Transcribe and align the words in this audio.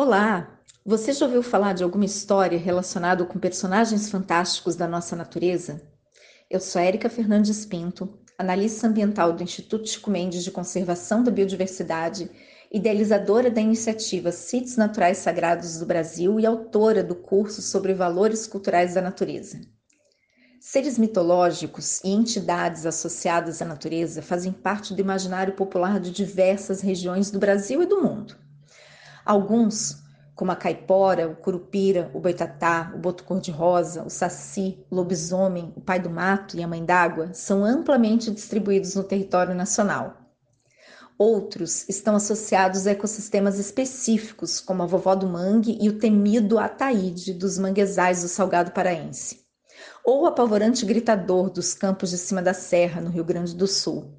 Olá! 0.00 0.60
Você 0.86 1.12
já 1.12 1.26
ouviu 1.26 1.42
falar 1.42 1.74
de 1.74 1.82
alguma 1.82 2.04
história 2.04 2.56
relacionada 2.56 3.24
com 3.24 3.36
personagens 3.36 4.08
fantásticos 4.08 4.76
da 4.76 4.86
nossa 4.86 5.16
natureza? 5.16 5.82
Eu 6.48 6.60
sou 6.60 6.80
Érica 6.80 7.10
Fernandes 7.10 7.66
Pinto, 7.66 8.16
analista 8.38 8.86
ambiental 8.86 9.32
do 9.32 9.42
Instituto 9.42 9.88
Chico 9.88 10.08
Mendes 10.08 10.44
de 10.44 10.52
Conservação 10.52 11.24
da 11.24 11.32
Biodiversidade, 11.32 12.30
idealizadora 12.70 13.50
da 13.50 13.60
iniciativa 13.60 14.30
Sítios 14.30 14.76
Naturais 14.76 15.18
Sagrados 15.18 15.80
do 15.80 15.86
Brasil 15.86 16.38
e 16.38 16.46
autora 16.46 17.02
do 17.02 17.16
curso 17.16 17.60
sobre 17.60 17.92
valores 17.92 18.46
culturais 18.46 18.94
da 18.94 19.02
natureza. 19.02 19.60
Seres 20.60 20.96
mitológicos 20.96 22.00
e 22.04 22.10
entidades 22.10 22.86
associadas 22.86 23.60
à 23.60 23.64
natureza 23.64 24.22
fazem 24.22 24.52
parte 24.52 24.94
do 24.94 25.00
imaginário 25.00 25.54
popular 25.54 25.98
de 25.98 26.12
diversas 26.12 26.82
regiões 26.82 27.32
do 27.32 27.40
Brasil 27.40 27.82
e 27.82 27.86
do 27.86 28.00
mundo. 28.00 28.46
Alguns, 29.28 30.02
como 30.34 30.50
a 30.52 30.56
caipora, 30.56 31.28
o 31.28 31.36
curupira, 31.36 32.10
o 32.14 32.18
boitatá, 32.18 32.90
o 32.94 32.98
boto 32.98 33.24
cor-de-rosa, 33.24 34.02
o 34.02 34.08
saci, 34.08 34.82
o 34.90 34.94
lobisomem, 34.94 35.70
o 35.76 35.82
pai 35.82 36.00
do 36.00 36.08
mato 36.08 36.56
e 36.56 36.62
a 36.62 36.66
mãe 36.66 36.82
d'água, 36.82 37.34
são 37.34 37.62
amplamente 37.62 38.30
distribuídos 38.30 38.94
no 38.94 39.04
território 39.04 39.54
nacional. 39.54 40.16
Outros 41.18 41.86
estão 41.90 42.16
associados 42.16 42.86
a 42.86 42.92
ecossistemas 42.92 43.58
específicos, 43.58 44.60
como 44.60 44.82
a 44.82 44.86
vovó 44.86 45.14
do 45.14 45.26
mangue 45.26 45.76
e 45.78 45.90
o 45.90 45.98
temido 45.98 46.58
ataíde 46.58 47.34
dos 47.34 47.58
manguezais 47.58 48.22
do 48.22 48.28
Salgado 48.28 48.70
Paraense, 48.70 49.40
ou 50.02 50.22
o 50.22 50.26
apavorante 50.26 50.86
gritador 50.86 51.50
dos 51.50 51.74
campos 51.74 52.08
de 52.08 52.16
cima 52.16 52.40
da 52.40 52.54
serra, 52.54 53.02
no 53.02 53.10
Rio 53.10 53.24
Grande 53.24 53.54
do 53.54 53.66
Sul. 53.66 54.10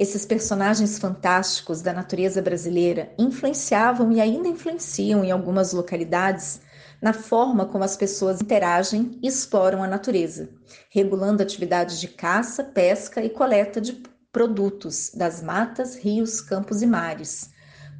Esses 0.00 0.24
personagens 0.24 0.96
fantásticos 0.96 1.82
da 1.82 1.92
natureza 1.92 2.40
brasileira 2.40 3.12
influenciavam 3.18 4.12
e 4.12 4.20
ainda 4.20 4.46
influenciam 4.46 5.24
em 5.24 5.32
algumas 5.32 5.72
localidades 5.72 6.60
na 7.02 7.12
forma 7.12 7.66
como 7.66 7.82
as 7.82 7.96
pessoas 7.96 8.40
interagem 8.40 9.18
e 9.20 9.26
exploram 9.26 9.82
a 9.82 9.88
natureza, 9.88 10.50
regulando 10.88 11.42
atividades 11.42 11.98
de 11.98 12.06
caça, 12.06 12.62
pesca 12.62 13.24
e 13.24 13.28
coleta 13.28 13.80
de 13.80 14.00
produtos 14.30 15.10
das 15.12 15.42
matas, 15.42 15.96
rios, 15.96 16.40
campos 16.40 16.80
e 16.80 16.86
mares, 16.86 17.50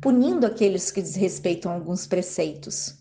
punindo 0.01 0.47
aqueles 0.47 0.93
que 0.93 1.03
desrespeitam 1.03 1.73
alguns 1.73 2.07
preceitos. 2.07 2.95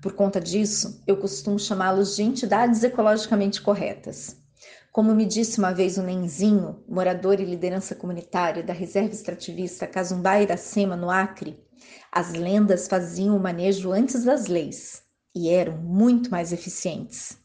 Por 0.00 0.14
conta 0.14 0.40
disso, 0.40 1.02
eu 1.06 1.18
costumo 1.18 1.58
chamá-los 1.58 2.16
de 2.16 2.22
entidades 2.22 2.82
ecologicamente 2.82 3.60
corretas. 3.60 4.47
Como 4.92 5.14
me 5.14 5.26
disse 5.26 5.58
uma 5.58 5.72
vez 5.72 5.98
o 5.98 6.02
Nenzinho, 6.02 6.82
morador 6.88 7.40
e 7.40 7.44
liderança 7.44 7.94
comunitária 7.94 8.62
da 8.62 8.72
reserva 8.72 9.12
extrativista 9.12 9.86
Cazumbá 9.86 10.40
Iracema, 10.40 10.96
no 10.96 11.10
Acre, 11.10 11.62
as 12.10 12.32
lendas 12.32 12.88
faziam 12.88 13.36
o 13.36 13.40
manejo 13.40 13.92
antes 13.92 14.24
das 14.24 14.46
leis 14.46 15.02
e 15.34 15.50
eram 15.50 15.76
muito 15.76 16.30
mais 16.30 16.52
eficientes. 16.52 17.38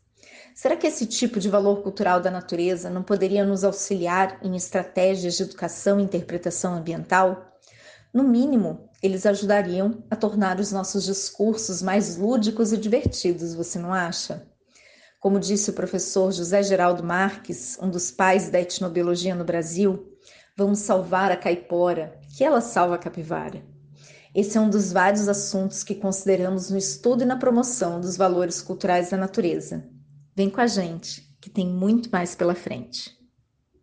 Será 0.55 0.77
que 0.77 0.87
esse 0.87 1.05
tipo 1.05 1.39
de 1.39 1.49
valor 1.49 1.83
cultural 1.83 2.21
da 2.21 2.31
natureza 2.31 2.89
não 2.89 3.03
poderia 3.03 3.45
nos 3.45 3.63
auxiliar 3.63 4.39
em 4.41 4.55
estratégias 4.55 5.35
de 5.35 5.43
educação 5.43 5.99
e 5.99 6.03
interpretação 6.03 6.73
ambiental? 6.73 7.53
No 8.13 8.23
mínimo, 8.23 8.89
eles 9.01 9.25
ajudariam 9.25 10.03
a 10.09 10.15
tornar 10.15 10.59
os 10.59 10.71
nossos 10.71 11.03
discursos 11.03 11.81
mais 11.81 12.15
lúdicos 12.15 12.71
e 12.71 12.77
divertidos, 12.77 13.53
você 13.53 13.77
não 13.77 13.93
acha? 13.93 14.47
Como 15.23 15.39
disse 15.39 15.69
o 15.69 15.73
professor 15.73 16.33
José 16.33 16.61
Geraldo 16.63 17.01
Marques, 17.01 17.77
um 17.81 17.89
dos 17.89 18.11
pais 18.11 18.49
da 18.49 18.59
etnobiologia 18.59 19.33
no 19.33 19.45
Brasil, 19.45 20.05
vamos 20.53 20.79
salvar 20.79 21.31
a 21.31 21.37
caipora, 21.37 22.19
que 22.35 22.43
ela 22.43 22.59
salva 22.59 22.95
a 22.95 22.97
capivara. 22.97 23.63
Esse 24.35 24.57
é 24.57 24.59
um 24.59 24.69
dos 24.69 24.91
vários 24.91 25.29
assuntos 25.29 25.81
que 25.81 25.95
consideramos 25.95 26.69
no 26.69 26.77
estudo 26.77 27.23
e 27.23 27.25
na 27.25 27.37
promoção 27.37 28.01
dos 28.01 28.17
valores 28.17 28.61
culturais 28.61 29.11
da 29.11 29.15
natureza. 29.15 29.89
Vem 30.35 30.49
com 30.49 30.59
a 30.59 30.67
gente, 30.67 31.21
que 31.39 31.49
tem 31.49 31.65
muito 31.65 32.09
mais 32.11 32.35
pela 32.35 32.53
frente. 32.53 33.17